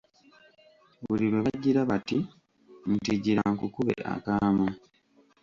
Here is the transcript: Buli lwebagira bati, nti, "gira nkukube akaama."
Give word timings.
Buli 1.05 1.25
lwebagira 1.33 1.79
bati, 1.89 2.17
nti, 2.93 3.13
"gira 3.23 3.43
nkukube 3.53 3.93
akaama." 4.13 4.67